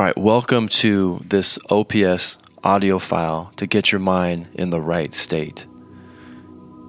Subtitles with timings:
[0.00, 5.14] All right, welcome to this OPS audio file to get your mind in the right
[5.14, 5.66] state.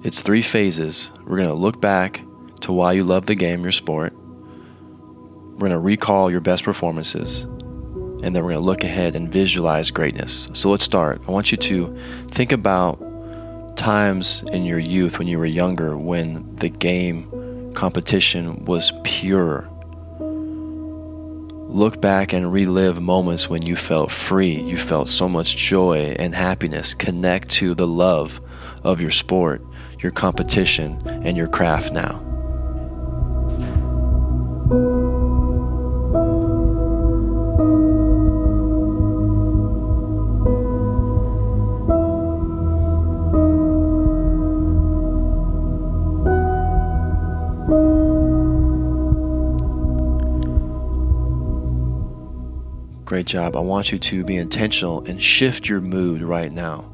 [0.02, 1.10] It's three phases.
[1.26, 2.22] We're going to look back
[2.62, 4.14] to why you love the game, your sport.
[4.16, 7.42] We're going to recall your best performances.
[7.42, 10.48] And then we're going to look ahead and visualize greatness.
[10.54, 11.20] So let's start.
[11.28, 11.94] I want you to
[12.28, 12.96] think about
[13.76, 19.68] times in your youth when you were younger when the game competition was pure.
[21.72, 26.34] Look back and relive moments when you felt free, you felt so much joy and
[26.34, 26.92] happiness.
[26.92, 28.42] Connect to the love
[28.84, 29.64] of your sport,
[29.98, 32.20] your competition, and your craft now.
[53.12, 53.56] Great job.
[53.56, 56.90] I want you to be intentional and shift your mood right now.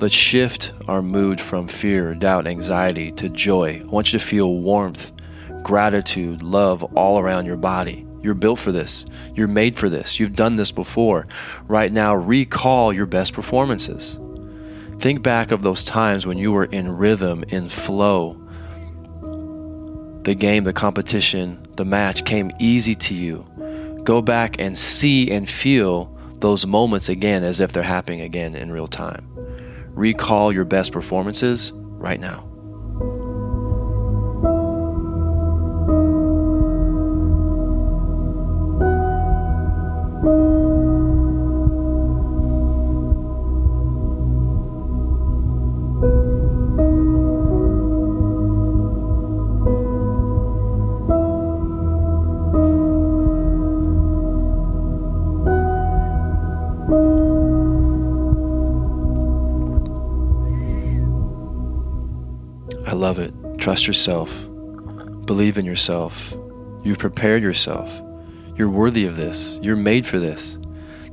[0.00, 3.80] Let's shift our mood from fear, doubt, anxiety to joy.
[3.80, 5.12] I want you to feel warmth,
[5.62, 8.04] gratitude, love all around your body.
[8.20, 9.06] You're built for this.
[9.36, 10.18] You're made for this.
[10.18, 11.28] You've done this before.
[11.68, 14.18] Right now, recall your best performances.
[14.98, 18.32] Think back of those times when you were in rhythm, in flow.
[20.24, 23.46] The game, the competition, the match came easy to you
[24.04, 28.72] go back and see and feel those moments again as if they're happening again in
[28.72, 29.26] real time.
[29.94, 32.49] Recall your best performances right now.
[62.90, 63.32] I love it.
[63.58, 64.36] Trust yourself.
[65.24, 66.34] Believe in yourself.
[66.82, 67.88] You've prepared yourself.
[68.56, 69.60] You're worthy of this.
[69.62, 70.56] You're made for this.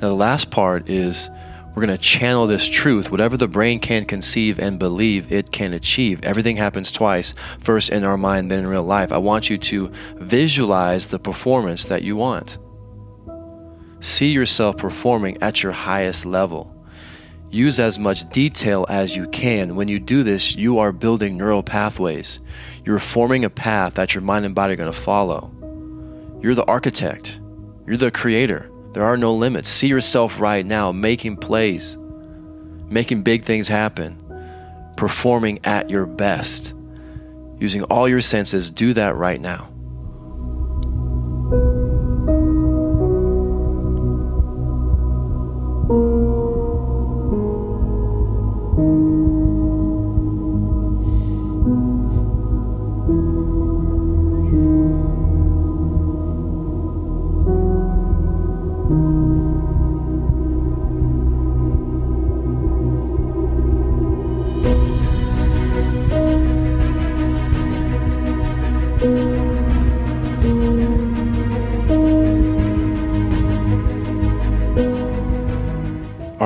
[0.01, 1.29] Now, the last part is
[1.75, 3.11] we're going to channel this truth.
[3.11, 6.23] Whatever the brain can conceive and believe, it can achieve.
[6.23, 9.11] Everything happens twice first in our mind, then in real life.
[9.11, 12.57] I want you to visualize the performance that you want.
[13.99, 16.73] See yourself performing at your highest level.
[17.49, 19.75] Use as much detail as you can.
[19.75, 22.39] When you do this, you are building neural pathways.
[22.83, 25.51] You're forming a path that your mind and body are going to follow.
[26.41, 27.39] You're the architect,
[27.85, 28.69] you're the creator.
[28.93, 29.69] There are no limits.
[29.69, 31.97] See yourself right now making plays,
[32.89, 34.17] making big things happen,
[34.97, 36.73] performing at your best.
[37.59, 39.69] Using all your senses, do that right now.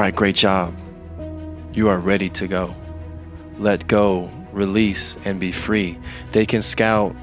[0.01, 0.75] All right, great job.
[1.73, 2.75] You are ready to go.
[3.59, 5.99] Let go, release, and be free.
[6.31, 7.15] They can scout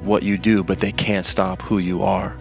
[0.00, 2.36] what you do, but they can't stop who you are.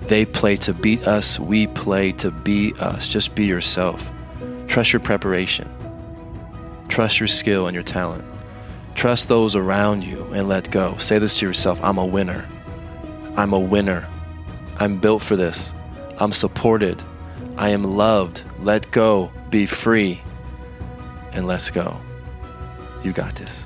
[0.00, 3.08] They play to beat us, we play to be us.
[3.08, 4.10] Just be yourself.
[4.68, 5.68] Trust your preparation,
[6.88, 8.24] trust your skill and your talent.
[8.94, 10.96] Trust those around you and let go.
[10.96, 12.48] Say this to yourself I'm a winner.
[13.36, 14.08] I'm a winner.
[14.78, 15.74] I'm built for this.
[16.16, 17.04] I'm supported.
[17.56, 18.42] I am loved.
[18.60, 19.30] Let go.
[19.50, 20.22] Be free.
[21.32, 22.00] And let's go.
[23.02, 23.64] You got this.